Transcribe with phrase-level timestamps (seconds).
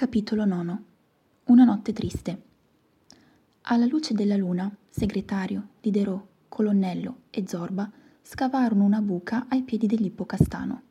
[0.00, 0.78] Capitolo 9
[1.48, 2.42] Una notte triste.
[3.64, 7.92] Alla luce della luna, segretario, Diderot, colonnello e Zorba
[8.22, 10.82] scavarono una buca ai piedi dell'ippocastano.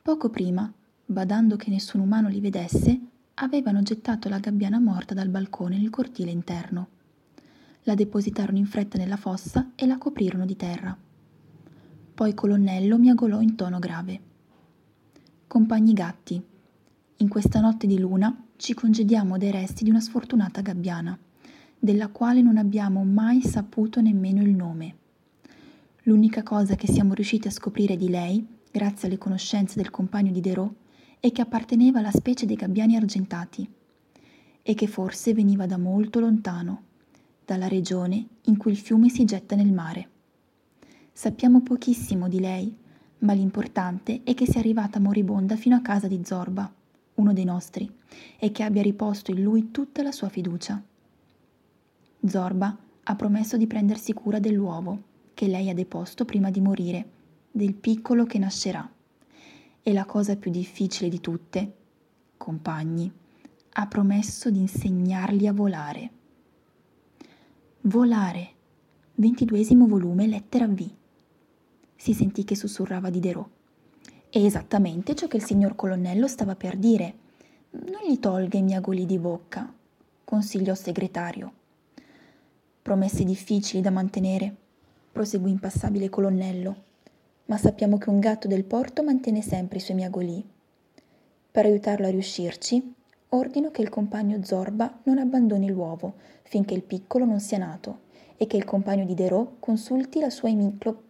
[0.00, 0.72] Poco prima,
[1.04, 3.00] badando che nessun umano li vedesse,
[3.34, 6.88] avevano gettato la gabbiana morta dal balcone nel cortile interno.
[7.82, 10.96] La depositarono in fretta nella fossa e la coprirono di terra.
[12.14, 14.20] Poi colonnello miagolò in tono grave.
[15.48, 16.50] Compagni gatti,
[17.22, 21.16] in questa notte di luna ci congediamo dei resti di una sfortunata gabbiana,
[21.78, 24.96] della quale non abbiamo mai saputo nemmeno il nome.
[26.02, 30.40] L'unica cosa che siamo riusciti a scoprire di lei, grazie alle conoscenze del compagno di
[30.40, 30.74] Derot,
[31.20, 33.70] è che apparteneva alla specie dei gabbiani argentati
[34.60, 36.82] e che forse veniva da molto lontano,
[37.44, 40.08] dalla regione in cui il fiume si getta nel mare.
[41.12, 42.76] Sappiamo pochissimo di lei,
[43.18, 46.80] ma l'importante è che sia arrivata moribonda fino a casa di Zorba
[47.14, 47.90] uno dei nostri,
[48.38, 50.82] e che abbia riposto in lui tutta la sua fiducia.
[52.24, 55.02] Zorba ha promesso di prendersi cura dell'uovo
[55.34, 57.08] che lei ha deposto prima di morire,
[57.50, 58.88] del piccolo che nascerà.
[59.82, 61.76] E la cosa più difficile di tutte,
[62.36, 63.10] compagni,
[63.74, 66.10] ha promesso di insegnargli a volare.
[67.82, 68.50] Volare.
[69.14, 70.88] Ventiduesimo volume, lettera V.
[71.96, 73.61] Si sentì che sussurrava Diderot.
[74.34, 77.14] È esattamente ciò che il signor colonnello stava per dire.
[77.72, 79.70] Non gli tolga i miagoli di bocca,
[80.24, 81.52] consigliò segretario.
[82.80, 84.54] Promesse difficili da mantenere,
[85.12, 86.76] proseguì impassabile colonnello,
[87.44, 90.42] ma sappiamo che un gatto del porto mantiene sempre i suoi miagoli.
[91.50, 92.94] Per aiutarlo a riuscirci,
[93.28, 98.04] ordino che il compagno Zorba non abbandoni l'uovo finché il piccolo non sia nato
[98.38, 101.02] e che il compagno di Derò consulti la sua emiclo...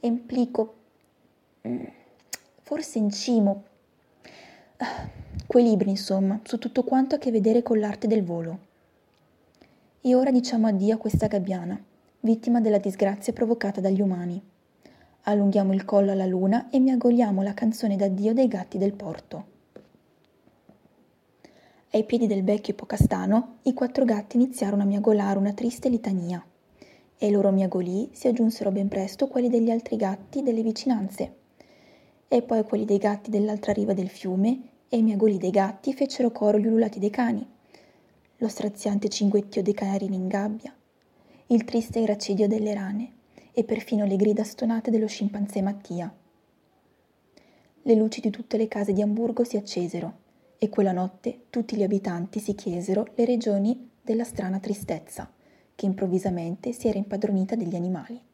[0.00, 0.74] emplico
[2.70, 3.64] forse in cimo.
[5.44, 8.58] Quei libri, insomma, su tutto quanto a che vedere con l'arte del volo.
[10.00, 11.82] E ora diciamo addio a questa gabbiana,
[12.20, 14.40] vittima della disgrazia provocata dagli umani.
[15.22, 19.44] Allunghiamo il collo alla luna e miagoliamo la canzone d'addio dei gatti del porto.
[21.90, 26.40] Ai piedi del vecchio ipocastano, i quattro gatti iniziarono a miagolare una triste litania,
[27.18, 31.38] e ai loro miagolii si aggiunsero ben presto quelli degli altri gatti delle vicinanze
[32.32, 36.30] e poi quelli dei gatti dell'altra riva del fiume e i miagoli dei gatti fecero
[36.30, 37.44] coro gli ululati dei cani,
[38.36, 40.72] lo straziante cinguettio dei canarini in gabbia,
[41.48, 43.12] il triste gracidio delle rane
[43.50, 46.14] e perfino le grida stonate dello scimpanzé Mattia.
[47.82, 50.18] Le luci di tutte le case di Amburgo si accesero
[50.56, 55.28] e quella notte tutti gli abitanti si chiesero le regioni della strana tristezza
[55.74, 58.28] che improvvisamente si era impadronita degli animali.